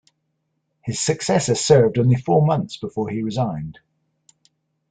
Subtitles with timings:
[0.81, 3.77] His successor served only four months before he resigned.